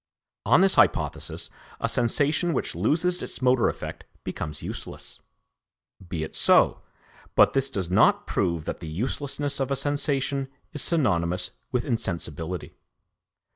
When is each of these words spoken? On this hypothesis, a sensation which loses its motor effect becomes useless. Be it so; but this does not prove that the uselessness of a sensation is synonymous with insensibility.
On 0.47 0.61
this 0.61 0.73
hypothesis, 0.77 1.51
a 1.79 1.87
sensation 1.87 2.53
which 2.53 2.73
loses 2.73 3.21
its 3.21 3.39
motor 3.39 3.69
effect 3.69 4.03
becomes 4.23 4.63
useless. 4.63 5.19
Be 6.09 6.23
it 6.23 6.35
so; 6.35 6.81
but 7.35 7.53
this 7.53 7.69
does 7.69 7.91
not 7.91 8.25
prove 8.25 8.65
that 8.65 8.79
the 8.79 8.87
uselessness 8.87 9.59
of 9.59 9.69
a 9.69 9.75
sensation 9.75 10.47
is 10.73 10.81
synonymous 10.81 11.51
with 11.71 11.85
insensibility. 11.85 12.73